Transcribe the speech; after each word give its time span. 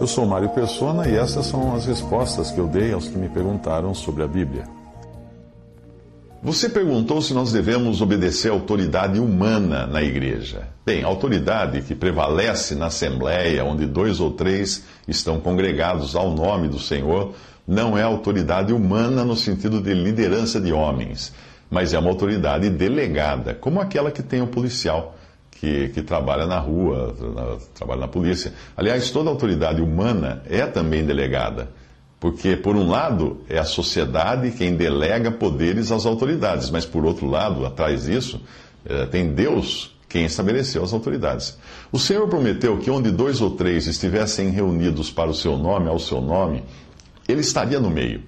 Eu 0.00 0.06
sou 0.06 0.24
Mário 0.24 0.48
Persona 0.48 1.06
e 1.06 1.14
essas 1.14 1.44
são 1.44 1.74
as 1.74 1.84
respostas 1.84 2.50
que 2.50 2.58
eu 2.58 2.66
dei 2.66 2.90
aos 2.90 3.06
que 3.06 3.18
me 3.18 3.28
perguntaram 3.28 3.92
sobre 3.92 4.22
a 4.22 4.26
Bíblia. 4.26 4.64
Você 6.42 6.70
perguntou 6.70 7.20
se 7.20 7.34
nós 7.34 7.52
devemos 7.52 8.00
obedecer 8.00 8.50
à 8.50 8.54
autoridade 8.54 9.20
humana 9.20 9.86
na 9.86 10.02
igreja. 10.02 10.68
Bem, 10.86 11.04
a 11.04 11.06
autoridade 11.06 11.82
que 11.82 11.94
prevalece 11.94 12.74
na 12.74 12.86
Assembleia, 12.86 13.62
onde 13.62 13.84
dois 13.84 14.20
ou 14.20 14.30
três 14.30 14.84
estão 15.06 15.38
congregados 15.38 16.16
ao 16.16 16.30
nome 16.30 16.66
do 16.66 16.78
Senhor, 16.78 17.34
não 17.68 17.98
é 17.98 18.02
autoridade 18.02 18.72
humana 18.72 19.22
no 19.22 19.36
sentido 19.36 19.82
de 19.82 19.92
liderança 19.92 20.58
de 20.58 20.72
homens, 20.72 21.30
mas 21.70 21.92
é 21.92 21.98
uma 21.98 22.08
autoridade 22.08 22.70
delegada, 22.70 23.52
como 23.52 23.78
aquela 23.78 24.10
que 24.10 24.22
tem 24.22 24.40
o 24.40 24.46
policial. 24.46 25.14
Que, 25.60 25.90
que, 25.90 26.00
trabalha 26.00 26.46
na 26.46 26.58
rua, 26.58 27.14
na, 27.20 27.58
trabalha 27.74 28.00
na 28.00 28.08
polícia. 28.08 28.54
Aliás, 28.74 29.10
toda 29.10 29.28
autoridade 29.28 29.82
humana 29.82 30.42
é 30.48 30.64
também 30.64 31.04
delegada. 31.04 31.68
Porque, 32.18 32.56
por 32.56 32.76
um 32.76 32.88
lado, 32.88 33.42
é 33.46 33.58
a 33.58 33.64
sociedade 33.64 34.52
quem 34.52 34.74
delega 34.74 35.30
poderes 35.30 35.92
às 35.92 36.06
autoridades, 36.06 36.70
mas, 36.70 36.86
por 36.86 37.04
outro 37.04 37.26
lado, 37.26 37.66
atrás 37.66 38.04
disso, 38.04 38.40
é, 38.86 39.04
tem 39.04 39.34
Deus 39.34 39.94
quem 40.08 40.24
estabeleceu 40.24 40.82
as 40.82 40.92
autoridades. 40.92 41.56
O 41.92 41.98
Senhor 41.98 42.26
prometeu 42.28 42.78
que 42.78 42.90
onde 42.90 43.10
dois 43.10 43.40
ou 43.40 43.52
três 43.52 43.86
estivessem 43.86 44.50
reunidos 44.50 45.10
para 45.10 45.30
o 45.30 45.34
seu 45.34 45.56
nome, 45.56 45.88
ao 45.88 45.98
seu 45.98 46.20
nome, 46.20 46.64
ele 47.28 47.40
estaria 47.40 47.78
no 47.78 47.90
meio. 47.90 48.22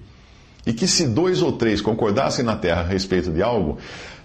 E 0.65 0.71
que 0.71 0.87
se 0.87 1.07
dois 1.07 1.41
ou 1.41 1.51
três 1.51 1.81
concordassem 1.81 2.45
na 2.45 2.55
terra 2.55 2.81
a 2.81 2.85
respeito 2.85 3.31
de 3.31 3.43
algo, 3.43 3.77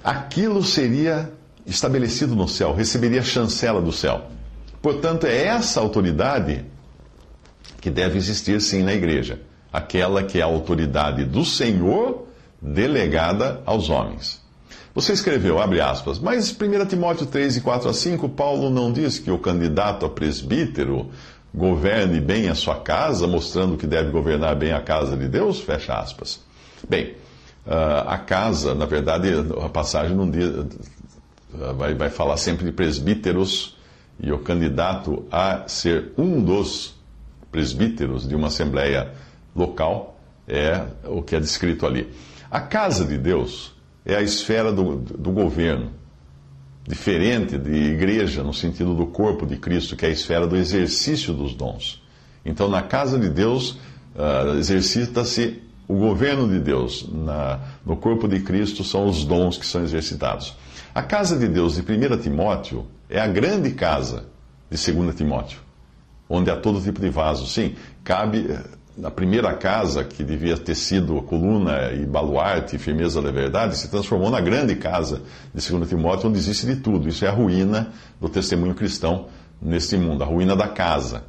aquilo 0.05 0.63
seria 0.63 1.33
estabelecido 1.69 2.35
no 2.35 2.49
céu, 2.49 2.75
receberia 2.75 3.23
chancela 3.23 3.81
do 3.81 3.93
céu. 3.93 4.27
Portanto, 4.81 5.27
é 5.27 5.45
essa 5.45 5.81
autoridade 5.81 6.65
que 7.81 7.91
deve 7.91 8.19
existir 8.19 8.61
sim 8.61 8.83
na 8.83 8.95
igreja 8.95 9.41
aquela 9.73 10.23
que 10.23 10.39
é 10.39 10.43
a 10.43 10.47
autoridade 10.47 11.25
do 11.25 11.45
Senhor 11.45 12.27
delegada 12.61 13.63
aos 13.65 13.89
homens. 13.89 14.41
Você 14.95 15.13
escreveu, 15.13 15.61
abre 15.61 15.81
aspas, 15.81 16.19
mas 16.19 16.51
1 16.51 16.87
Timóteo 16.87 17.27
3, 17.27 17.61
4 17.61 17.89
a 17.89 17.93
5, 17.93 18.29
Paulo 18.31 18.69
não 18.69 18.93
diz 18.93 19.19
que 19.19 19.31
o 19.31 19.39
candidato 19.39 20.05
a 20.05 20.11
presbítero 20.11 21.11
governe 21.55 22.21
bem 22.21 22.49
a 22.49 22.55
sua 22.55 22.77
casa, 22.77 23.27
mostrando 23.27 23.77
que 23.77 23.87
deve 23.87 24.11
governar 24.11 24.57
bem 24.57 24.73
a 24.73 24.81
casa 24.81 25.17
de 25.17 25.29
Deus? 25.29 25.61
Fecha 25.61 25.95
aspas. 25.95 26.41
Bem, 26.89 27.15
ah, 27.67 28.15
a 28.15 28.19
casa, 28.19 28.75
na 28.75 28.87
verdade, 28.87 29.29
a 29.65 29.69
passagem 29.69 30.17
não 30.17 30.29
diz, 30.29 30.51
vai, 31.53 31.95
vai 31.95 32.11
falar 32.11 32.37
sempre 32.37 32.65
de 32.65 32.73
presbíteros, 32.73 33.77
e 34.21 34.33
o 34.33 34.39
candidato 34.39 35.25
a 35.31 35.69
ser 35.69 36.13
um 36.19 36.43
dos 36.43 36.95
presbíteros 37.53 38.27
de 38.29 38.35
uma 38.35 38.49
assembleia 38.49 39.13
local 39.55 40.19
é 40.47 40.85
o 41.05 41.23
que 41.23 41.37
é 41.37 41.41
descrito 41.41 41.87
ali. 41.87 42.09
A 42.51 42.61
casa 42.61 43.05
de 43.05 43.17
Deus 43.17 43.75
é 44.05 44.17
a 44.17 44.23
esfera 44.23 44.73
do, 44.73 44.97
do 44.97 45.31
governo, 45.31 45.93
diferente 46.87 47.59
de 47.59 47.71
igreja 47.71 48.43
no 48.43 48.55
sentido 48.55 48.95
do 48.95 49.07
corpo 49.07 49.47
de 49.47 49.57
Cristo, 49.57 49.95
que 49.95 50.07
é 50.07 50.09
a 50.09 50.13
esfera 50.13 50.47
do 50.47 50.57
exercício 50.57 51.35
dos 51.35 51.55
dons. 51.55 52.03
Então, 52.45 52.69
na 52.69 52.81
casa 52.81 53.19
de 53.19 53.29
Deus, 53.29 53.73
uh, 54.17 54.57
exercita-se 54.59 55.63
o 55.87 55.95
governo 55.95 56.49
de 56.49 56.59
Deus. 56.59 57.07
Na, 57.13 57.61
no 57.85 57.97
corpo 57.97 58.27
de 58.27 58.41
Cristo 58.41 58.83
são 58.83 59.07
os 59.07 59.25
dons 59.25 59.59
que 59.59 59.67
são 59.67 59.83
exercitados. 59.83 60.57
A 60.95 61.03
casa 61.03 61.37
de 61.37 61.47
Deus 61.47 61.75
de 61.75 61.83
1 61.83 62.19
Timóteo 62.19 62.87
é 63.11 63.21
a 63.21 63.27
grande 63.27 63.73
casa 63.73 64.25
de 64.71 64.93
2 64.93 65.15
Timóteo, 65.15 65.61
onde 66.29 66.51
há 66.51 66.57
todo 66.57 66.81
tipo 66.81 67.01
de 67.01 67.11
vaso. 67.11 67.47
Sim, 67.47 67.77
cabe 68.03 68.49
a 69.03 69.11
primeira 69.11 69.55
casa, 69.55 70.03
que 70.03 70.25
devia 70.25 70.57
ter 70.57 70.75
sido 70.75 71.21
coluna 71.23 71.93
e 71.93 72.05
baluarte 72.05 72.77
e 72.77 72.79
firmeza 72.79 73.23
da 73.23 73.31
verdade, 73.31 73.77
se 73.77 73.89
transformou 73.89 74.31
na 74.31 74.41
grande 74.41 74.75
casa 74.77 75.23
de 75.55 75.71
2 75.71 75.89
Timóteo, 75.89 76.31
onde 76.31 76.39
existe 76.39 76.67
de 76.67 76.77
tudo. 76.77 77.09
Isso 77.09 77.25
é 77.25 77.29
a 77.29 77.33
ruína 77.33 77.93
do 78.21 78.29
testemunho 78.29 78.75
cristão 78.75 79.27
neste 79.61 79.97
mundo, 79.97 80.23
a 80.23 80.27
ruína 80.27 80.57
da 80.57 80.69
casa. 80.69 81.25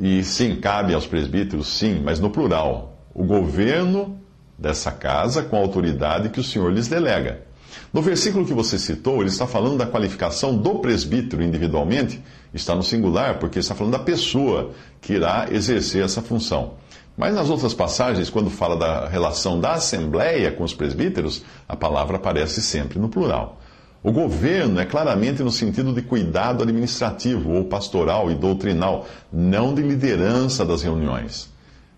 E 0.00 0.22
sim, 0.22 0.56
cabe 0.56 0.92
aos 0.92 1.06
presbíteros, 1.06 1.68
sim, 1.68 2.00
mas 2.04 2.20
no 2.20 2.30
plural. 2.30 2.98
O 3.14 3.24
governo 3.24 4.20
dessa 4.58 4.90
casa 4.90 5.42
com 5.42 5.56
a 5.56 5.60
autoridade 5.60 6.30
que 6.30 6.40
o 6.40 6.44
Senhor 6.44 6.72
lhes 6.72 6.88
delega. 6.88 7.45
No 7.92 8.02
versículo 8.02 8.44
que 8.44 8.52
você 8.52 8.78
citou, 8.78 9.20
ele 9.20 9.30
está 9.30 9.46
falando 9.46 9.78
da 9.78 9.86
qualificação 9.86 10.56
do 10.56 10.76
presbítero 10.76 11.42
individualmente, 11.42 12.22
está 12.52 12.74
no 12.74 12.82
singular, 12.82 13.38
porque 13.38 13.58
está 13.58 13.74
falando 13.74 13.92
da 13.92 13.98
pessoa 13.98 14.72
que 15.00 15.14
irá 15.14 15.48
exercer 15.50 16.04
essa 16.04 16.20
função. 16.20 16.74
Mas 17.16 17.34
nas 17.34 17.48
outras 17.48 17.72
passagens, 17.72 18.28
quando 18.28 18.50
fala 18.50 18.76
da 18.76 19.08
relação 19.08 19.58
da 19.58 19.72
Assembleia 19.72 20.52
com 20.52 20.64
os 20.64 20.74
presbíteros, 20.74 21.42
a 21.66 21.74
palavra 21.74 22.16
aparece 22.16 22.60
sempre 22.60 22.98
no 22.98 23.08
plural. 23.08 23.58
O 24.02 24.12
governo 24.12 24.78
é 24.78 24.84
claramente 24.84 25.42
no 25.42 25.50
sentido 25.50 25.92
de 25.92 26.02
cuidado 26.02 26.62
administrativo 26.62 27.52
ou 27.52 27.64
pastoral 27.64 28.30
e 28.30 28.34
doutrinal, 28.34 29.06
não 29.32 29.74
de 29.74 29.82
liderança 29.82 30.64
das 30.64 30.82
reuniões. 30.82 31.50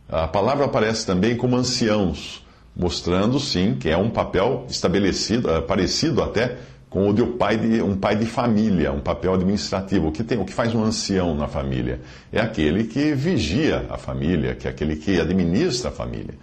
A 0.09 0.27
palavra 0.27 0.65
aparece 0.65 1.05
também 1.05 1.37
como 1.37 1.57
anciãos 1.57 2.47
mostrando 2.79 3.41
sim 3.41 3.75
que 3.75 3.89
é 3.89 3.97
um 3.97 4.09
papel 4.09 4.65
estabelecido, 4.69 5.51
eh, 5.51 5.61
parecido 5.61 6.23
até 6.23 6.57
com 6.89 7.11
o 7.11 7.13
de 7.13 7.23
um 7.23 7.37
pai 7.37 7.59
de, 7.59 7.83
um 7.83 7.97
pai 7.97 8.17
de 8.17 8.25
família, 8.25 8.93
um 8.93 9.01
papel 9.01 9.35
administrativo. 9.35 10.09
O 10.09 10.13
que, 10.13 10.23
tem, 10.23 10.39
o 10.39 10.45
que 10.45 10.55
faz 10.55 10.75
um 10.75 10.83
ancião 10.83 11.35
na 11.35 11.49
família? 11.49 12.01
É 12.33 12.41
aquele 12.41 12.85
que 12.85 13.13
vigia 13.13 13.85
a 13.91 13.99
família, 13.99 14.55
que 14.55 14.67
é 14.67 14.71
aquele 14.71 14.97
que 14.97 15.21
administra 15.21 15.91
a 15.91 15.93
família. 15.93 16.35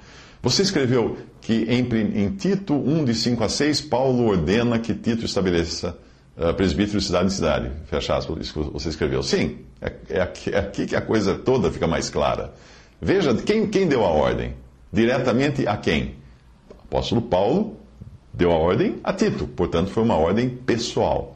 Você 0.43 0.61
escreveu 0.61 1.17
que 1.41 1.63
em, 1.63 1.87
em 2.21 2.29
Tito 2.35 2.75
1, 2.75 3.05
de 3.05 3.15
5 3.15 3.43
a 3.43 3.49
6, 3.49 3.81
Paulo 3.81 4.27
ordena 4.27 4.77
que 4.77 4.93
Tito 4.93 5.25
estabeleça 5.25 5.97
uh, 6.37 6.53
presbítero 6.53 6.99
de 6.99 7.05
cidade 7.05 7.25
em 7.25 7.29
cidade. 7.31 7.71
Fecha 7.87 8.15
aspas, 8.15 8.37
isso 8.41 8.53
que 8.53 8.71
você 8.71 8.89
escreveu. 8.89 9.23
Sim, 9.23 9.59
é, 9.81 9.91
é, 10.09 10.21
aqui, 10.21 10.51
é 10.51 10.59
aqui 10.59 10.85
que 10.85 10.95
a 10.95 11.01
coisa 11.01 11.33
toda 11.33 11.71
fica 11.71 11.87
mais 11.87 12.09
clara. 12.09 12.53
Veja, 13.01 13.33
quem, 13.33 13.67
quem 13.67 13.87
deu 13.87 14.03
a 14.03 14.09
ordem? 14.09 14.53
Diretamente 14.93 15.67
a 15.67 15.75
quem? 15.77 16.15
Apóstolo 16.95 17.21
Paulo 17.21 17.77
deu 18.33 18.51
a 18.51 18.55
ordem 18.55 18.99
a 19.03 19.11
Tito, 19.11 19.47
portanto, 19.47 19.91
foi 19.91 20.01
uma 20.01 20.15
ordem 20.15 20.49
pessoal. 20.49 21.35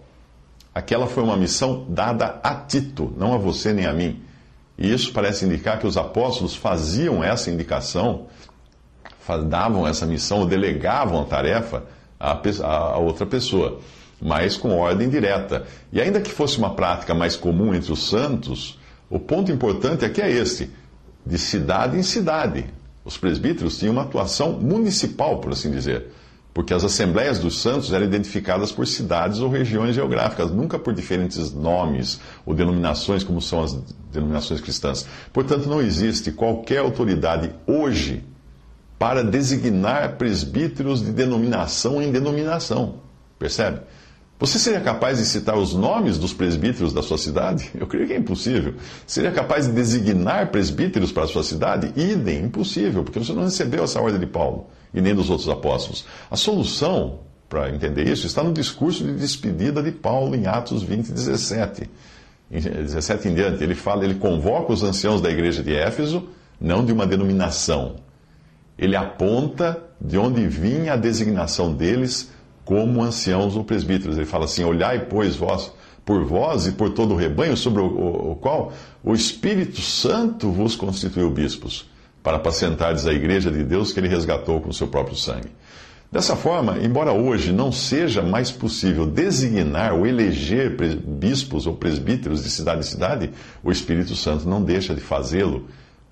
Aquela 0.73 1.05
foi 1.07 1.21
uma 1.21 1.35
missão 1.35 1.85
dada 1.89 2.39
a 2.41 2.55
Tito, 2.55 3.13
não 3.17 3.33
a 3.33 3.37
você 3.37 3.73
nem 3.73 3.85
a 3.85 3.91
mim. 3.91 4.21
E 4.77 4.91
isso 4.91 5.11
parece 5.11 5.45
indicar 5.45 5.77
que 5.79 5.85
os 5.85 5.97
apóstolos 5.97 6.55
faziam 6.55 7.21
essa 7.21 7.51
indicação, 7.51 8.27
davam 9.47 9.85
essa 9.85 10.05
missão, 10.05 10.47
delegavam 10.47 11.21
a 11.21 11.25
tarefa 11.25 11.83
a, 12.19 12.97
outra 12.97 13.25
pessoa, 13.25 13.79
mas 14.21 14.55
com 14.55 14.77
ordem 14.77 15.09
direta. 15.09 15.65
E 15.91 15.99
ainda 15.99 16.21
que 16.21 16.31
fosse 16.31 16.57
uma 16.57 16.73
prática 16.73 17.13
mais 17.13 17.35
comum 17.35 17.75
entre 17.75 17.91
os 17.91 18.09
santos, 18.09 18.79
o 19.09 19.19
ponto 19.19 19.51
importante 19.51 20.05
aqui 20.05 20.21
é 20.21 20.31
este: 20.31 20.69
de 21.25 21.37
cidade 21.37 21.97
em 21.97 22.03
cidade. 22.03 22.65
Os 23.09 23.17
presbíteros 23.17 23.79
tinham 23.79 23.93
uma 23.93 24.03
atuação 24.03 24.51
municipal, 24.51 25.39
por 25.39 25.51
assim 25.51 25.71
dizer, 25.71 26.11
porque 26.53 26.75
as 26.75 26.83
assembleias 26.83 27.39
dos 27.39 27.59
santos 27.59 27.91
eram 27.91 28.05
identificadas 28.05 28.71
por 28.71 28.85
cidades 28.85 29.39
ou 29.39 29.49
regiões 29.49 29.95
geográficas, 29.95 30.51
nunca 30.51 30.77
por 30.77 30.93
diferentes 30.93 31.51
nomes 31.51 32.19
ou 32.45 32.53
denominações, 32.53 33.23
como 33.23 33.41
são 33.41 33.63
as 33.63 33.73
denominações 34.13 34.61
cristãs. 34.61 35.07
Portanto, 35.33 35.67
não 35.67 35.81
existe 35.81 36.31
qualquer 36.31 36.81
autoridade 36.81 37.49
hoje 37.65 38.23
para 38.99 39.23
designar 39.23 40.17
presbíteros 40.17 41.03
de 41.03 41.11
denominação 41.11 41.99
em 41.99 42.11
denominação. 42.11 42.97
Percebe? 43.39 43.79
Você 44.39 44.57
seria 44.57 44.79
capaz 44.79 45.17
de 45.17 45.25
citar 45.25 45.57
os 45.57 45.73
nomes 45.73 46.17
dos 46.17 46.33
presbíteros 46.33 46.93
da 46.93 47.03
sua 47.03 47.17
cidade? 47.17 47.69
Eu 47.77 47.85
creio 47.85 48.07
que 48.07 48.13
é 48.13 48.17
impossível. 48.17 48.75
Seria 49.05 49.31
capaz 49.31 49.67
de 49.67 49.73
designar 49.73 50.49
presbíteros 50.49 51.11
para 51.11 51.23
a 51.23 51.27
sua 51.27 51.43
cidade? 51.43 51.91
Idem, 51.99 52.45
impossível, 52.45 53.03
porque 53.03 53.19
você 53.19 53.33
não 53.33 53.43
recebeu 53.43 53.83
essa 53.83 53.99
ordem 53.99 54.17
de 54.17 54.25
Paulo 54.25 54.67
e 54.93 55.01
nem 55.01 55.13
dos 55.13 55.29
outros 55.29 55.49
apóstolos. 55.49 56.05
A 56.31 56.37
solução 56.37 57.19
para 57.49 57.69
entender 57.69 58.07
isso 58.07 58.27
está 58.27 58.41
no 58.41 58.53
discurso 58.53 59.03
de 59.03 59.13
despedida 59.13 59.83
de 59.83 59.91
Paulo 59.91 60.33
em 60.33 60.47
Atos 60.47 60.83
20, 60.83 61.11
17. 61.11 61.89
Em 62.49 62.61
17 62.61 63.27
em 63.27 63.33
diante, 63.33 63.61
ele 63.61 63.75
fala, 63.75 64.05
ele 64.05 64.15
convoca 64.15 64.71
os 64.71 64.83
anciãos 64.83 65.19
da 65.19 65.29
igreja 65.29 65.61
de 65.61 65.75
Éfeso, 65.75 66.29
não 66.61 66.85
de 66.85 66.93
uma 66.93 67.05
denominação. 67.05 67.97
Ele 68.77 68.95
aponta 68.95 69.83
de 69.99 70.17
onde 70.17 70.47
vinha 70.47 70.93
a 70.93 70.95
designação 70.95 71.73
deles 71.73 72.31
como 72.69 73.01
anciãos 73.01 73.55
ou 73.55 73.63
presbíteros. 73.63 74.15
Ele 74.15 74.27
fala 74.27 74.45
assim: 74.45 74.63
Olhai, 74.63 75.07
pois, 75.09 75.35
vós, 75.35 75.71
por 76.05 76.23
vós 76.23 76.67
e 76.67 76.71
por 76.73 76.91
todo 76.91 77.15
o 77.15 77.17
rebanho, 77.17 77.57
sobre 77.57 77.81
o, 77.81 77.87
o, 77.87 78.31
o 78.33 78.35
qual 78.35 78.71
o 79.03 79.15
Espírito 79.15 79.81
Santo 79.81 80.51
vos 80.51 80.75
constituiu 80.75 81.31
bispos, 81.31 81.89
para 82.21 82.37
apacentardes 82.37 83.07
a 83.07 83.11
igreja 83.11 83.49
de 83.49 83.63
Deus 83.63 83.91
que 83.91 83.99
ele 83.99 84.07
resgatou 84.07 84.61
com 84.61 84.69
o 84.69 84.73
seu 84.73 84.87
próprio 84.87 85.15
sangue. 85.15 85.49
Dessa 86.11 86.35
forma, 86.35 86.77
embora 86.77 87.11
hoje 87.11 87.51
não 87.51 87.71
seja 87.71 88.21
mais 88.21 88.51
possível 88.51 89.07
designar 89.07 89.93
ou 89.93 90.05
eleger 90.05 90.75
bispos 91.03 91.65
ou 91.65 91.75
presbíteros 91.75 92.43
de 92.43 92.51
cidade 92.51 92.81
em 92.81 92.83
cidade, 92.83 93.31
o 93.63 93.71
Espírito 93.71 94.15
Santo 94.15 94.47
não 94.47 94.61
deixa 94.61 94.93
de 94.93 95.01
fazê-lo 95.01 95.65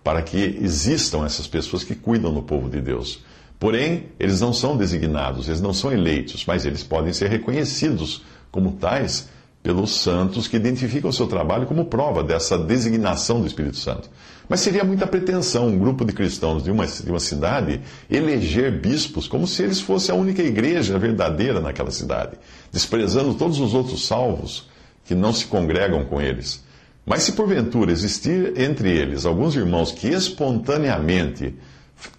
para 0.04 0.24
que 0.24 0.58
existam 0.60 1.24
essas 1.24 1.46
pessoas 1.46 1.84
que 1.84 1.94
cuidam 1.94 2.34
do 2.34 2.42
povo 2.42 2.68
de 2.68 2.82
Deus. 2.82 3.22
Porém, 3.60 4.06
eles 4.20 4.40
não 4.40 4.54
são 4.54 4.78
designados, 4.78 5.48
eles 5.48 5.62
não 5.62 5.74
são 5.74 5.92
eleitos, 5.92 6.46
mas 6.46 6.66
eles 6.66 6.84
podem 6.84 7.12
ser 7.12 7.30
reconhecidos 7.30 8.24
como 8.52 8.74
tais 8.74 9.30
pelos 9.64 10.00
santos 10.00 10.48
que 10.48 10.56
identificam 10.56 11.10
o 11.10 11.14
seu 11.14 11.28
trabalho 11.28 11.66
como 11.66 11.86
prova 11.86 12.24
dessa 12.24 12.58
designação 12.58 13.42
do 13.42 13.48
Espírito 13.48 13.78
Santo. 13.78 14.10
Mas 14.48 14.62
seria 14.62 14.84
muita 14.84 15.06
pretensão 15.06 15.68
um 15.68 15.78
grupo 15.78 16.06
de 16.06 16.14
cristãos 16.14 16.64
de 16.64 16.72
uma, 16.72 16.86
de 16.88 17.10
uma 17.10 17.20
cidade 17.20 17.82
eleger 18.10 18.80
bispos 18.80 19.28
como 19.28 19.46
se 19.46 19.64
eles 19.64 19.82
fossem 19.82 20.16
a 20.16 20.18
única 20.18 20.42
igreja 20.42 20.98
verdadeira 20.98 21.60
naquela 21.60 21.92
cidade, 21.92 22.38
desprezando 22.72 23.34
todos 23.34 23.60
os 23.60 23.74
outros 23.74 24.06
salvos 24.06 24.70
que 25.04 25.16
não 25.16 25.34
se 25.34 25.46
congregam 25.48 26.06
com 26.06 26.22
eles. 26.22 26.64
Mas 27.06 27.24
se 27.24 27.34
porventura 27.34 27.92
existir 27.92 28.54
entre 28.58 28.90
eles 28.90 29.26
alguns 29.26 29.56
irmãos 29.56 29.92
que 29.92 30.08
espontaneamente 30.08 31.56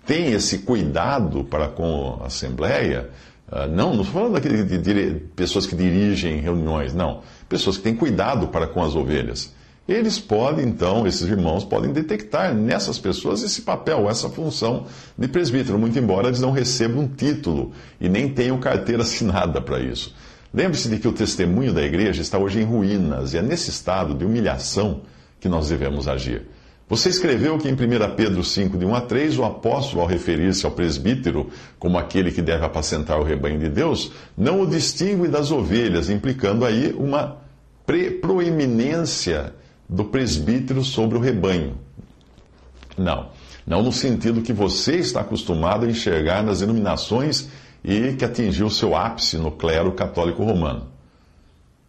têm 0.06 0.32
esse 0.32 0.58
cuidado 0.58 1.44
para 1.44 1.68
com 1.68 2.18
a 2.22 2.26
Assembleia, 2.26 3.10
ah, 3.50 3.66
não, 3.66 3.94
não 3.94 4.02
estou 4.02 4.22
falando 4.22 4.40
de, 4.40 4.64
de, 4.64 4.78
de, 4.78 5.20
pessoas 5.34 5.66
que 5.66 5.74
dirigem 5.74 6.40
reuniões, 6.40 6.92
não. 6.92 7.22
Pessoas 7.48 7.78
que 7.78 7.82
têm 7.82 7.94
cuidado 7.94 8.48
para 8.48 8.66
com 8.66 8.82
as 8.82 8.94
ovelhas. 8.94 9.54
Eles 9.88 10.18
podem, 10.18 10.66
então, 10.66 11.06
esses 11.06 11.26
irmãos 11.26 11.64
podem 11.64 11.90
detectar 11.90 12.54
nessas 12.54 12.98
pessoas 12.98 13.42
esse 13.42 13.62
papel, 13.62 14.06
essa 14.10 14.28
função 14.28 14.84
de 15.16 15.26
presbítero, 15.28 15.78
muito 15.78 15.98
embora 15.98 16.26
eles 16.28 16.42
não 16.42 16.50
recebam 16.50 17.04
um 17.04 17.08
título 17.08 17.72
e 17.98 18.06
nem 18.06 18.28
tenham 18.28 18.60
carteira 18.60 19.00
assinada 19.02 19.62
para 19.62 19.80
isso. 19.80 20.14
Lembre-se 20.52 20.90
de 20.90 20.98
que 20.98 21.08
o 21.08 21.12
testemunho 21.12 21.72
da 21.72 21.82
igreja 21.82 22.20
está 22.20 22.38
hoje 22.38 22.60
em 22.60 22.64
ruínas 22.64 23.32
e 23.32 23.38
é 23.38 23.42
nesse 23.42 23.70
estado 23.70 24.14
de 24.14 24.26
humilhação 24.26 25.02
que 25.40 25.48
nós 25.48 25.68
devemos 25.68 26.06
agir. 26.06 26.46
Você 26.88 27.10
escreveu 27.10 27.58
que 27.58 27.68
em 27.68 27.74
1 27.74 27.76
Pedro 28.16 28.42
5, 28.42 28.78
de 28.78 28.86
1 28.86 28.94
a 28.94 29.00
3, 29.02 29.38
o 29.38 29.44
apóstolo, 29.44 30.00
ao 30.00 30.08
referir-se 30.08 30.64
ao 30.64 30.72
presbítero 30.72 31.50
como 31.78 31.98
aquele 31.98 32.32
que 32.32 32.40
deve 32.40 32.64
apacentar 32.64 33.20
o 33.20 33.24
rebanho 33.24 33.58
de 33.58 33.68
Deus, 33.68 34.10
não 34.36 34.62
o 34.62 34.66
distingue 34.66 35.28
das 35.28 35.50
ovelhas, 35.50 36.08
implicando 36.08 36.64
aí 36.64 36.94
uma 36.96 37.36
proeminência 38.22 39.52
do 39.86 40.04
presbítero 40.04 40.82
sobre 40.82 41.18
o 41.18 41.20
rebanho. 41.20 41.76
Não, 42.96 43.28
não 43.66 43.82
no 43.82 43.92
sentido 43.92 44.40
que 44.40 44.52
você 44.52 44.96
está 44.96 45.20
acostumado 45.20 45.84
a 45.84 45.90
enxergar 45.90 46.42
nas 46.42 46.62
iluminações 46.62 47.48
e 47.84 48.14
que 48.14 48.24
atingiu 48.24 48.70
seu 48.70 48.96
ápice 48.96 49.36
no 49.36 49.52
clero 49.52 49.92
católico 49.92 50.42
romano. 50.42 50.86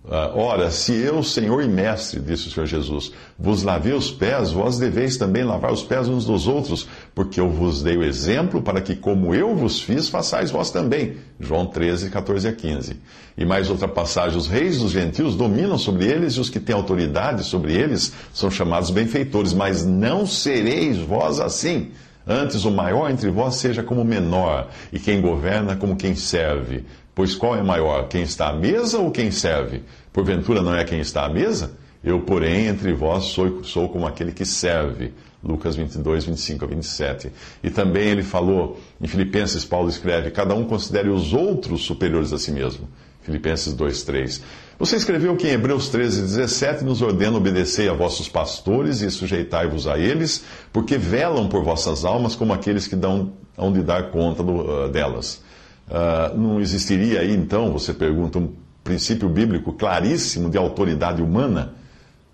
Uh, 0.10 0.36
ora, 0.40 0.72
se 0.72 0.92
eu, 0.92 1.22
Senhor 1.22 1.62
e 1.62 1.68
Mestre, 1.68 2.20
disse 2.20 2.48
o 2.48 2.52
Senhor 2.52 2.66
Jesus, 2.66 3.12
vos 3.38 3.62
lavei 3.62 3.94
os 3.94 4.10
pés, 4.10 4.52
vós 4.52 4.80
deveis 4.80 5.18
também 5.18 5.44
lavar 5.44 5.72
os 5.72 5.84
pés 5.84 6.08
uns 6.08 6.26
dos 6.26 6.48
outros, 6.48 6.88
porque 7.14 7.40
eu 7.40 7.48
vos 7.48 7.84
dei 7.84 7.96
o 7.96 8.04
exemplo 8.04 8.60
para 8.60 8.82
que, 8.82 8.96
como 8.96 9.36
eu 9.36 9.56
vos 9.56 9.80
fiz, 9.80 10.10
façais 10.10 10.50
vós 10.50 10.72
também. 10.72 11.18
João 11.40 11.68
13, 11.68 12.10
14 12.10 12.48
a 12.48 12.52
15. 12.52 13.00
E 13.38 13.46
mais 13.46 13.70
outra 13.70 13.88
passagem: 13.88 14.36
os 14.36 14.48
reis 14.48 14.80
dos 14.80 14.92
gentios 14.92 15.36
dominam 15.36 15.78
sobre 15.78 16.08
eles, 16.08 16.34
e 16.34 16.40
os 16.40 16.50
que 16.50 16.60
têm 16.60 16.76
autoridade 16.76 17.44
sobre 17.44 17.74
eles 17.74 18.12
são 18.34 18.50
chamados 18.50 18.90
benfeitores, 18.90 19.54
mas 19.54 19.86
não 19.86 20.26
sereis 20.26 20.98
vós 20.98 21.40
assim. 21.40 21.92
Antes, 22.26 22.64
o 22.66 22.72
maior 22.72 23.10
entre 23.10 23.30
vós 23.32 23.56
seja 23.56 23.82
como 23.82 24.02
o 24.02 24.06
menor, 24.06 24.70
e 24.92 25.00
quem 25.00 25.22
governa 25.22 25.76
como 25.76 25.96
quem 25.96 26.16
serve. 26.16 26.84
Pois 27.20 27.36
qual 27.36 27.58
é 27.58 27.62
maior, 27.62 28.08
quem 28.08 28.22
está 28.22 28.48
à 28.48 28.54
mesa 28.54 28.98
ou 28.98 29.12
quem 29.12 29.30
serve? 29.30 29.84
Porventura 30.14 30.62
não 30.62 30.74
é 30.74 30.86
quem 30.86 31.02
está 31.02 31.26
à 31.26 31.30
mesa? 31.30 31.74
Eu, 32.02 32.22
porém, 32.22 32.68
entre 32.68 32.94
vós 32.94 33.26
sou, 33.26 33.62
sou 33.62 33.90
como 33.90 34.08
aquele 34.08 34.32
que 34.32 34.46
serve. 34.46 35.12
Lucas 35.44 35.76
22, 35.76 36.24
25 36.24 36.64
a 36.64 36.68
27. 36.70 37.30
E 37.62 37.70
também 37.70 38.08
ele 38.08 38.24
falou, 38.24 38.80
em 39.02 39.06
Filipenses, 39.06 39.66
Paulo 39.66 39.90
escreve: 39.90 40.32
Cada 40.32 40.56
um 40.56 40.64
considere 40.64 41.10
os 41.10 41.34
outros 41.34 41.84
superiores 41.84 42.32
a 42.32 42.38
si 42.38 42.54
mesmo. 42.54 42.88
Filipenses 43.22 43.74
2, 43.74 44.02
3. 44.04 44.42
Você 44.80 44.96
escreveu 44.96 45.36
que 45.36 45.46
em 45.46 45.52
Hebreus 45.52 45.90
13, 45.90 46.22
17 46.22 46.86
nos 46.86 47.02
ordena 47.02 47.36
obedecer 47.36 47.90
a 47.90 47.94
vossos 47.94 48.30
pastores 48.30 49.02
e 49.02 49.12
sujeitai-vos 49.12 49.88
a 49.88 50.00
eles, 50.00 50.46
porque 50.72 50.98
velam 50.98 51.50
por 51.50 51.66
vossas 51.66 52.06
almas 52.06 52.34
como 52.34 52.54
aqueles 52.54 52.88
que 52.88 52.96
dão, 52.96 53.34
hão 53.58 53.74
de 53.74 53.84
dar 53.84 54.10
conta 54.10 54.42
do, 54.42 54.54
uh, 54.86 54.88
delas. 54.88 55.49
Uh, 55.90 56.38
não 56.38 56.62
existiria 56.62 57.22
aí, 57.22 57.34
então, 57.34 57.72
você 57.74 57.92
pergunta, 57.94 58.38
um 58.38 58.54
princípio 58.84 59.28
bíblico 59.28 59.74
claríssimo 59.74 60.48
de 60.48 60.58
autoridade 60.58 61.20
humana? 61.20 61.74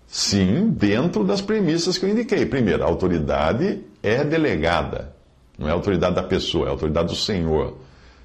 Sim, 0.06 0.68
dentro 0.70 1.24
das 1.24 1.40
premissas 1.40 1.96
que 1.96 2.04
eu 2.04 2.10
indiquei. 2.10 2.44
Primeiro, 2.44 2.84
a 2.84 2.86
autoridade 2.86 3.80
é 4.02 4.22
delegada, 4.22 5.14
não 5.58 5.66
é 5.66 5.70
a 5.70 5.74
autoridade 5.74 6.14
da 6.14 6.22
pessoa, 6.22 6.66
é 6.66 6.68
a 6.68 6.72
autoridade 6.72 7.08
do 7.08 7.16
Senhor. 7.16 7.78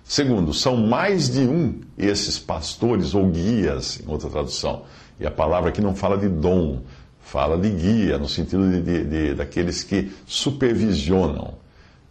Segundo, 0.03 0.53
são 0.53 0.75
mais 0.75 1.29
de 1.29 1.41
um 1.41 1.79
esses 1.97 2.37
pastores 2.37 3.15
ou 3.15 3.27
guias, 3.27 4.01
em 4.05 4.11
outra 4.11 4.29
tradução. 4.29 4.83
E 5.17 5.25
a 5.25 5.31
palavra 5.31 5.69
aqui 5.69 5.79
não 5.79 5.95
fala 5.95 6.17
de 6.17 6.27
dom, 6.27 6.81
fala 7.21 7.57
de 7.57 7.69
guia, 7.69 8.17
no 8.17 8.27
sentido 8.27 8.69
de, 8.69 8.81
de, 8.81 9.03
de 9.05 9.33
daqueles 9.33 9.81
que 9.81 10.11
supervisionam. 10.25 11.53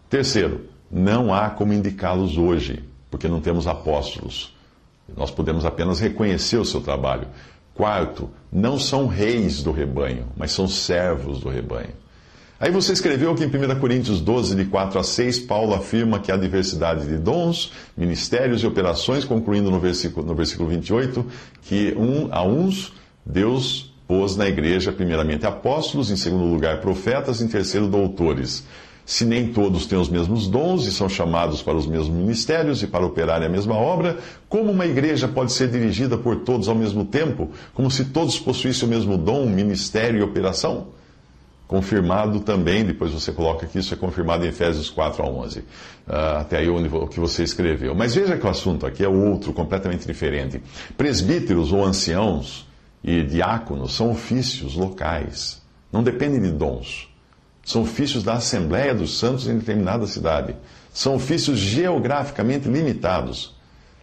Terceiro, 0.09 0.63
não 0.91 1.35
há 1.35 1.51
como 1.51 1.73
indicá-los 1.73 2.39
hoje 2.39 2.90
porque 3.11 3.29
não 3.29 3.41
temos 3.41 3.67
apóstolos. 3.67 4.55
Nós 5.17 5.31
podemos 5.31 5.65
apenas 5.65 5.99
reconhecer 5.99 6.57
o 6.57 6.65
seu 6.65 6.81
trabalho. 6.81 7.27
Quarto, 7.75 8.31
não 8.53 8.79
são 8.79 9.07
reis 9.07 9.63
do 9.63 9.73
rebanho, 9.73 10.27
mas 10.37 10.53
são 10.53 10.69
servos 10.69 11.41
do 11.41 11.49
rebanho. 11.49 11.99
Aí 12.59 12.71
você 12.71 12.93
escreveu 12.93 13.35
que 13.35 13.43
em 13.43 13.47
1 13.47 13.81
Coríntios 13.81 14.21
12, 14.21 14.55
de 14.55 14.67
4 14.67 14.99
a 14.99 15.03
6, 15.03 15.41
Paulo 15.41 15.75
afirma 15.75 16.21
que 16.21 16.31
há 16.31 16.37
diversidade 16.37 17.07
de 17.07 17.17
dons, 17.17 17.73
ministérios 17.97 18.63
e 18.63 18.67
operações, 18.67 19.25
concluindo 19.25 19.71
no 19.71 19.81
versículo, 19.81 20.27
no 20.27 20.35
versículo 20.35 20.69
28, 20.69 21.25
que 21.63 21.95
um, 21.97 22.29
a 22.31 22.45
uns 22.45 22.93
Deus 23.25 23.95
pôs 24.07 24.37
na 24.37 24.47
igreja, 24.47 24.93
primeiramente 24.93 25.47
apóstolos, 25.47 26.11
em 26.11 26.17
segundo 26.17 26.45
lugar 26.45 26.83
profetas, 26.83 27.41
em 27.41 27.49
terceiro 27.49 27.89
doutores 27.89 28.67
se 29.05 29.25
nem 29.25 29.53
todos 29.53 29.87
têm 29.87 29.99
os 29.99 30.09
mesmos 30.09 30.47
dons 30.47 30.87
e 30.87 30.93
são 30.93 31.09
chamados 31.09 31.63
para 31.63 31.77
os 31.77 31.87
mesmos 31.87 32.11
ministérios 32.11 32.83
e 32.83 32.87
para 32.87 33.05
operarem 33.05 33.49
a 33.49 33.51
mesma 33.51 33.75
obra, 33.75 34.19
como 34.49 34.71
uma 34.71 34.87
igreja 34.87 35.27
pode 35.27 35.53
ser 35.53 35.69
dirigida 35.69 36.17
por 36.17 36.37
todos 36.37 36.69
ao 36.69 36.75
mesmo 36.75 37.05
tempo, 37.05 37.51
como 37.75 37.91
se 37.91 38.07
todos 38.07 38.39
possuíssem 38.39 38.87
o 38.87 38.91
mesmo 38.91 39.19
dom, 39.19 39.47
ministério 39.47 40.21
e 40.21 40.23
operação? 40.23 40.89
Confirmado 41.67 42.41
também, 42.41 42.85
depois 42.85 43.13
você 43.13 43.31
coloca 43.31 43.65
que 43.67 43.79
isso 43.79 43.95
é 43.95 43.97
confirmado 43.97 44.45
em 44.45 44.49
Efésios 44.49 44.91
4 44.91 45.23
a 45.23 45.29
11, 45.29 45.65
ah, 46.09 46.39
até 46.41 46.59
aí 46.59 46.69
o 46.69 47.07
que 47.07 47.21
você 47.21 47.45
escreveu. 47.45 47.95
Mas 47.95 48.15
veja 48.15 48.37
que 48.37 48.45
o 48.45 48.51
assunto 48.51 48.87
aqui 48.87 49.05
é 49.05 49.09
outro, 49.09 49.53
completamente 49.53 50.07
diferente. 50.07 50.61
Presbíteros 50.97 51.73
ou 51.73 51.85
anciãos 51.85 52.67
e 53.03 53.23
diáconos 53.23 53.95
são 53.95 54.11
ofícios 54.11 54.75
locais, 54.75 55.63
não 55.93 56.03
dependem 56.03 56.41
de 56.41 56.51
dons. 56.51 57.10
São 57.71 57.83
ofícios 57.83 58.25
da 58.25 58.35
Assembleia 58.35 58.93
dos 58.93 59.17
Santos 59.17 59.47
em 59.47 59.57
determinada 59.57 60.05
cidade. 60.05 60.57
São 60.93 61.15
ofícios 61.15 61.57
geograficamente 61.57 62.69
limitados. 62.69 63.55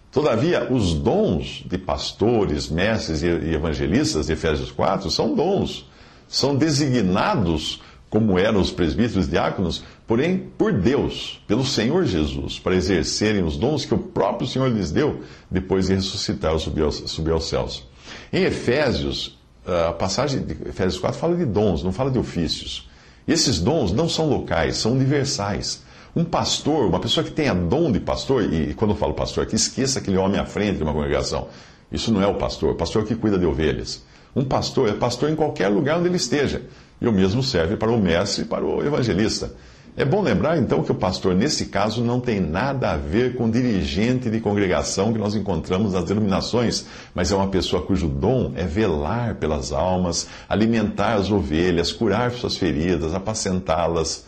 Todavia, 0.10 0.72
os 0.72 0.94
dons 0.94 1.66
de 1.66 1.78
pastores, 1.78 2.70
mestres 2.70 3.22
e 3.24 3.28
evangelistas 3.28 4.28
de 4.28 4.32
Efésios 4.32 4.72
4 4.72 5.12
são 5.12 5.36
dons. 5.36 5.86
São 6.30 6.56
designados, 6.56 7.82
como 8.10 8.40
eram 8.40 8.62
os 8.62 8.72
presbíteros 8.72 9.28
e 9.28 9.32
diáconos, 9.32 9.84
porém 10.08 10.38
por 10.58 10.72
Deus, 10.72 11.44
pelo 11.46 11.66
Senhor 11.66 12.06
Jesus, 12.06 12.58
para 12.60 12.74
exercerem 12.74 13.44
os 13.44 13.58
dons 13.58 13.84
que 13.84 13.94
o 13.94 14.00
próprio 14.00 14.48
Senhor 14.48 14.70
lhes 14.70 14.92
deu 14.92 15.24
depois 15.52 15.88
de 15.88 15.96
ressuscitar 15.96 16.54
ou 16.54 16.60
subir 16.60 16.90
subir 16.90 17.32
aos 17.32 17.50
céus. 17.50 17.86
Em 18.32 18.44
Efésios, 18.44 19.38
a 19.66 19.92
passagem 19.92 20.40
de 20.40 20.54
Efésios 20.70 21.02
4 21.02 21.20
fala 21.20 21.36
de 21.36 21.44
dons, 21.44 21.84
não 21.84 21.92
fala 21.92 22.10
de 22.10 22.18
ofícios. 22.18 22.87
Esses 23.28 23.60
dons 23.60 23.92
não 23.92 24.08
são 24.08 24.30
locais, 24.30 24.78
são 24.78 24.94
universais. 24.94 25.82
Um 26.16 26.24
pastor, 26.24 26.88
uma 26.88 27.00
pessoa 27.00 27.24
que 27.24 27.32
tenha 27.32 27.54
dom 27.54 27.92
de 27.92 28.00
pastor, 28.00 28.42
e 28.52 28.74
quando 28.74 28.92
eu 28.92 28.98
falo 28.98 29.14
pastor 29.14 29.44
aqui, 29.44 29.56
esqueça 29.56 30.00
aquele 30.00 30.18
homem 30.18 30.40
à 30.40 30.46
frente 30.46 30.78
de 30.78 30.84
uma 30.84 30.94
congregação. 30.94 31.48
Isso 31.92 32.12
não 32.12 32.22
é 32.22 32.28
o 32.28 32.36
pastor. 32.36 32.72
O 32.72 32.76
pastor 32.76 33.04
é 33.04 33.06
que 33.06 33.16
cuida 33.16 33.38
de 33.38 33.46
ovelhas. 33.46 34.04
Um 34.36 34.44
pastor 34.44 34.90
é 34.90 34.94
pastor 34.94 35.30
em 35.30 35.36
qualquer 35.36 35.68
lugar 35.68 35.98
onde 35.98 36.08
ele 36.08 36.18
esteja. 36.18 36.64
E 37.02 37.08
o 37.08 37.12
mesmo 37.12 37.44
serve 37.44 37.76
para 37.76 37.92
o 37.92 38.00
mestre 38.00 38.44
e 38.44 38.46
para 38.46 38.66
o 38.66 38.84
evangelista. 38.84 39.54
É 40.00 40.06
bom 40.06 40.22
lembrar, 40.22 40.60
então, 40.60 40.84
que 40.84 40.92
o 40.92 40.96
pastor, 40.96 41.34
nesse 41.34 41.66
caso, 41.66 42.04
não 42.04 42.20
tem 42.20 42.40
nada 42.40 42.92
a 42.92 42.98
ver 42.98 43.34
com 43.36 43.50
dirigente 43.50 44.30
de 44.30 44.40
congregação 44.40 45.12
que 45.12 45.18
nós 45.18 45.34
encontramos 45.34 45.94
nas 45.94 46.04
denominações, 46.04 46.86
mas 47.16 47.32
é 47.32 47.36
uma 47.36 47.48
pessoa 47.48 47.82
cujo 47.82 48.08
dom 48.08 48.54
é 48.56 48.64
velar 48.64 49.38
pelas 49.38 49.72
almas, 49.72 50.28
alimentar 50.48 51.16
as 51.16 51.32
ovelhas, 51.32 51.92
curar 51.92 52.30
suas 52.30 52.56
feridas, 52.56 53.16
apacentá-las. 53.16 54.24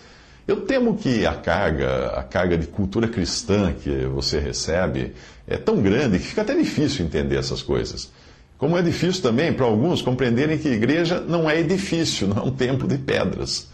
Eu 0.48 0.62
temo 0.62 0.98
que 0.98 1.28
a 1.28 1.36
carga, 1.36 2.14
a 2.16 2.24
carga 2.24 2.58
de 2.58 2.66
cultura 2.66 3.08
cristã 3.08 3.72
que 3.72 4.08
você 4.08 4.40
recebe 4.40 5.14
é 5.48 5.56
tão 5.56 5.84
grande 5.84 6.18
que 6.18 6.26
fica 6.26 6.42
até 6.42 6.56
difícil 6.56 7.06
entender 7.06 7.36
essas 7.36 7.62
coisas. 7.62 8.12
Como 8.58 8.76
é 8.76 8.82
difícil 8.82 9.22
também 9.22 9.54
para 9.54 9.68
alguns 9.68 10.02
compreenderem 10.02 10.58
que 10.58 10.68
igreja 10.68 11.20
não 11.20 11.48
é 11.48 11.60
edifício, 11.60 12.26
não 12.28 12.38
é 12.38 12.42
um 12.48 12.52
templo 12.52 12.88
de 12.88 12.98
pedras. 12.98 13.70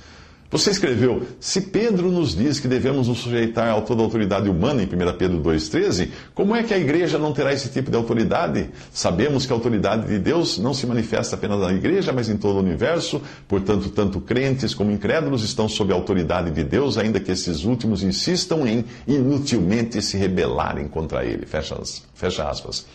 Você 0.51 0.69
escreveu: 0.69 1.23
Se 1.39 1.59
Pedro 1.59 2.11
nos 2.11 2.35
diz 2.35 2.59
que 2.59 2.67
devemos 2.67 3.07
nos 3.07 3.19
sujeitar 3.19 3.75
a 3.75 3.81
toda 3.81 4.01
a 4.01 4.05
autoridade 4.05 4.47
humana 4.47 4.83
em 4.83 4.85
1 4.85 5.17
Pedro 5.17 5.41
2,13, 5.41 6.09
como 6.35 6.55
é 6.55 6.61
que 6.61 6.73
a 6.73 6.77
igreja 6.77 7.17
não 7.17 7.33
terá 7.33 7.51
esse 7.51 7.69
tipo 7.69 7.89
de 7.89 7.97
autoridade? 7.97 8.69
Sabemos 8.93 9.45
que 9.45 9.51
a 9.51 9.55
autoridade 9.55 10.07
de 10.07 10.19
Deus 10.19 10.59
não 10.59 10.73
se 10.73 10.85
manifesta 10.85 11.35
apenas 11.35 11.59
na 11.59 11.73
igreja, 11.73 12.13
mas 12.13 12.29
em 12.29 12.37
todo 12.37 12.57
o 12.57 12.59
universo. 12.59 13.21
Portanto, 13.47 13.89
tanto 13.89 14.21
crentes 14.21 14.75
como 14.75 14.91
incrédulos 14.91 15.43
estão 15.43 15.67
sob 15.67 15.91
a 15.91 15.95
autoridade 15.95 16.51
de 16.51 16.63
Deus, 16.63 16.97
ainda 16.97 17.19
que 17.19 17.31
esses 17.31 17.63
últimos 17.63 18.03
insistam 18.03 18.67
em 18.67 18.85
inutilmente 19.07 19.99
se 20.01 20.15
rebelarem 20.15 20.87
contra 20.87 21.25
ele. 21.25 21.45
Fecha, 21.47 21.75
fecha 22.13 22.47
aspas. 22.47 22.85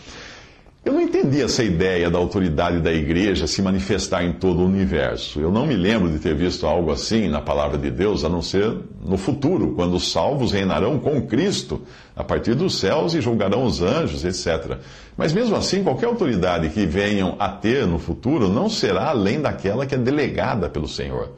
Eu 0.82 0.94
não 0.94 1.02
entendi 1.02 1.42
essa 1.42 1.62
ideia 1.62 2.08
da 2.08 2.18
autoridade 2.18 2.80
da 2.80 2.90
igreja 2.90 3.46
se 3.46 3.60
manifestar 3.60 4.24
em 4.24 4.32
todo 4.32 4.60
o 4.60 4.64
universo. 4.64 5.38
Eu 5.38 5.52
não 5.52 5.66
me 5.66 5.76
lembro 5.76 6.10
de 6.10 6.18
ter 6.18 6.34
visto 6.34 6.66
algo 6.66 6.90
assim 6.90 7.28
na 7.28 7.42
palavra 7.42 7.76
de 7.76 7.90
Deus, 7.90 8.24
a 8.24 8.30
não 8.30 8.40
ser 8.40 8.78
no 9.04 9.18
futuro, 9.18 9.74
quando 9.74 9.94
os 9.94 10.10
salvos 10.10 10.52
reinarão 10.52 10.98
com 10.98 11.20
Cristo 11.20 11.82
a 12.16 12.24
partir 12.24 12.54
dos 12.54 12.78
céus 12.78 13.12
e 13.12 13.20
julgarão 13.20 13.64
os 13.64 13.82
anjos, 13.82 14.24
etc. 14.24 14.78
Mas 15.18 15.34
mesmo 15.34 15.54
assim, 15.54 15.84
qualquer 15.84 16.06
autoridade 16.06 16.70
que 16.70 16.86
venham 16.86 17.36
a 17.38 17.50
ter 17.50 17.86
no 17.86 17.98
futuro 17.98 18.48
não 18.48 18.70
será 18.70 19.10
além 19.10 19.38
daquela 19.38 19.84
que 19.84 19.94
é 19.94 19.98
delegada 19.98 20.66
pelo 20.70 20.88
Senhor. 20.88 21.32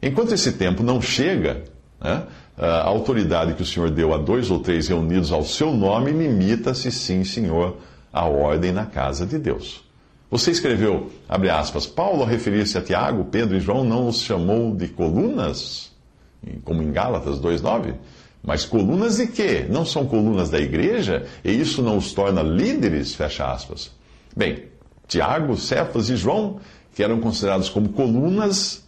Enquanto 0.00 0.34
esse 0.34 0.52
tempo 0.52 0.84
não 0.84 1.02
chega, 1.02 1.64
né, 2.00 2.22
a 2.56 2.86
autoridade 2.86 3.54
que 3.54 3.62
o 3.62 3.66
Senhor 3.66 3.90
deu 3.90 4.14
a 4.14 4.18
dois 4.18 4.52
ou 4.52 4.60
três 4.60 4.86
reunidos 4.86 5.32
ao 5.32 5.42
seu 5.42 5.72
nome 5.72 6.12
limita-se, 6.12 6.92
sim, 6.92 7.24
Senhor 7.24 7.76
a 8.12 8.24
ordem 8.26 8.72
na 8.72 8.86
casa 8.86 9.26
de 9.26 9.38
Deus. 9.38 9.84
Você 10.30 10.50
escreveu, 10.50 11.10
abre 11.28 11.48
aspas, 11.48 11.86
Paulo, 11.86 12.22
ao 12.22 12.28
referir-se 12.28 12.76
a 12.76 12.82
Tiago, 12.82 13.24
Pedro 13.24 13.56
e 13.56 13.60
João, 13.60 13.82
não 13.82 14.08
os 14.08 14.20
chamou 14.20 14.74
de 14.74 14.88
colunas, 14.88 15.90
como 16.64 16.82
em 16.82 16.92
Gálatas 16.92 17.40
2,9? 17.40 17.94
Mas 18.42 18.64
colunas 18.64 19.16
de 19.16 19.26
quê? 19.26 19.66
Não 19.68 19.84
são 19.84 20.06
colunas 20.06 20.50
da 20.50 20.58
igreja? 20.58 21.26
E 21.44 21.50
isso 21.50 21.82
não 21.82 21.96
os 21.96 22.12
torna 22.12 22.42
líderes? 22.42 23.14
Fecha 23.14 23.50
aspas. 23.50 23.90
Bem, 24.36 24.64
Tiago, 25.06 25.56
Cefas 25.56 26.08
e 26.08 26.16
João, 26.16 26.60
que 26.94 27.02
eram 27.02 27.20
considerados 27.20 27.68
como 27.68 27.88
colunas, 27.88 28.86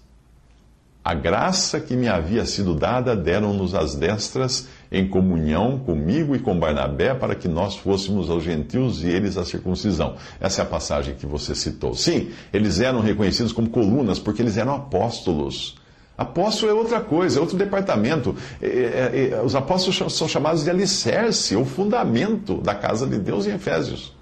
a 1.02 1.14
graça 1.14 1.80
que 1.80 1.96
me 1.96 2.08
havia 2.08 2.44
sido 2.44 2.74
dada 2.74 3.16
deram-nos 3.16 3.74
as 3.74 3.94
destras 3.94 4.68
em 4.92 5.08
comunhão 5.08 5.78
comigo 5.78 6.36
e 6.36 6.38
com 6.38 6.58
Barnabé 6.58 7.14
para 7.14 7.34
que 7.34 7.48
nós 7.48 7.74
fôssemos 7.76 8.28
aos 8.28 8.44
gentios 8.44 9.02
e 9.02 9.08
eles 9.08 9.38
à 9.38 9.44
circuncisão. 9.44 10.16
Essa 10.38 10.60
é 10.60 10.64
a 10.64 10.68
passagem 10.68 11.14
que 11.14 11.24
você 11.24 11.54
citou. 11.54 11.94
Sim, 11.94 12.30
eles 12.52 12.80
eram 12.80 13.00
reconhecidos 13.00 13.50
como 13.50 13.70
colunas 13.70 14.18
porque 14.18 14.42
eles 14.42 14.58
eram 14.58 14.74
apóstolos. 14.74 15.80
Apóstolo 16.18 16.70
é 16.70 16.74
outra 16.74 17.00
coisa, 17.00 17.38
é 17.38 17.40
outro 17.40 17.56
departamento. 17.56 18.36
É, 18.60 18.66
é, 18.66 19.30
é, 19.32 19.42
os 19.42 19.54
apóstolos 19.54 20.14
são 20.14 20.28
chamados 20.28 20.64
de 20.64 20.68
alicerce, 20.68 21.56
o 21.56 21.64
fundamento 21.64 22.58
da 22.58 22.74
casa 22.74 23.06
de 23.06 23.18
Deus 23.18 23.46
em 23.46 23.54
Efésios, 23.54 24.12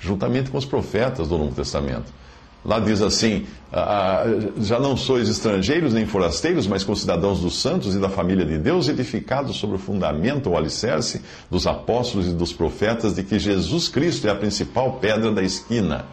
juntamente 0.00 0.50
com 0.50 0.56
os 0.56 0.64
profetas 0.64 1.28
do 1.28 1.36
Novo 1.36 1.54
Testamento. 1.54 2.10
Lá 2.64 2.78
diz 2.78 3.02
assim: 3.02 3.46
ah, 3.72 4.22
ah, 4.22 4.52
já 4.58 4.78
não 4.80 4.96
sois 4.96 5.28
estrangeiros 5.28 5.92
nem 5.92 6.06
forasteiros, 6.06 6.66
mas 6.66 6.82
concidadãos 6.82 7.40
dos 7.40 7.60
santos 7.60 7.94
e 7.94 7.98
da 7.98 8.08
família 8.08 8.44
de 8.44 8.56
Deus, 8.56 8.88
edificados 8.88 9.56
sobre 9.56 9.76
o 9.76 9.78
fundamento 9.78 10.48
ou 10.48 10.56
alicerce 10.56 11.22
dos 11.50 11.66
apóstolos 11.66 12.28
e 12.28 12.32
dos 12.32 12.52
profetas, 12.52 13.14
de 13.14 13.22
que 13.22 13.38
Jesus 13.38 13.88
Cristo 13.88 14.26
é 14.26 14.30
a 14.30 14.36
principal 14.36 14.92
pedra 14.94 15.30
da 15.30 15.42
esquina 15.42 16.06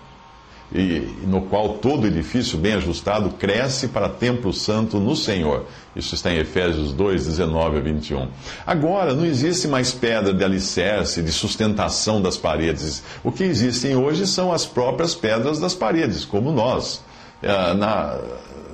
e, 0.74 1.18
no 1.28 1.42
qual 1.42 1.74
todo 1.74 2.08
edifício 2.08 2.58
bem 2.58 2.74
ajustado 2.74 3.30
cresce 3.32 3.90
para 3.90 4.08
templo 4.08 4.54
santo 4.54 5.00
no 5.00 5.16
Senhor. 5.16 5.66
Isso 5.96 6.16
está 6.16 6.32
em 6.32 6.38
Efésios 6.38 6.94
2, 6.94 7.26
19 7.26 7.78
a 7.78 7.82
21. 7.82 8.28
Agora, 8.66 9.14
não 9.14 9.26
existe 9.26 9.68
mais 9.68 9.92
pedra 9.92 10.34
de 10.34 10.44
alicerce, 10.44 11.22
de 11.22 11.32
sustentação 11.32 12.22
das 12.22 12.38
paredes. 12.38 13.04
O 13.24 13.32
que 13.32 13.44
existem 13.44 13.96
hoje 13.96 14.26
são 14.26 14.54
as 14.54 14.66
próprias 14.66 15.14
pedras 15.14 15.60
das 15.60 15.76
paredes, 15.76 16.24
como 16.24 16.52
nós. 16.52 17.02
É, 17.44 17.74
na, 17.74 18.20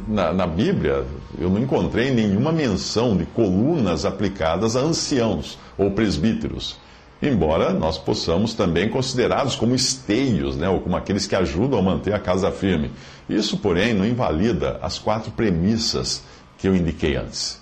na, 0.08 0.34
na 0.34 0.48
Bíblia, 0.48 1.04
eu 1.40 1.50
não 1.50 1.60
encontrei 1.60 2.12
nenhuma 2.12 2.52
menção 2.52 3.18
de 3.18 3.26
colunas 3.26 4.06
aplicadas 4.06 4.76
a 4.76 4.82
anciãos 4.82 5.58
ou 5.78 5.92
presbíteros 5.92 6.78
embora 7.22 7.74
nós 7.74 7.98
possamos 7.98 8.54
também 8.54 8.90
considerados 8.90 9.56
como 9.56 9.76
esteios, 9.76 10.56
né, 10.56 10.70
ou 10.70 10.80
como 10.80 10.96
aqueles 10.96 11.28
que 11.28 11.36
ajudam 11.36 11.80
a 11.80 11.82
manter 11.84 12.14
a 12.14 12.20
casa 12.20 12.52
firme. 12.52 12.92
Isso, 13.30 13.58
porém, 13.58 13.94
não 13.94 14.06
invalida 14.06 14.80
as 14.82 14.98
quatro 15.00 15.32
premissas 15.32 16.24
que 16.58 16.68
eu 16.68 16.76
indiquei 16.76 17.16
antes. 17.16 17.62